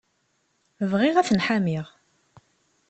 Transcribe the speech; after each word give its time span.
Bɣiɣ 0.91 1.15
ad 1.17 1.25
ten-ḥamiɣ. 1.29 1.87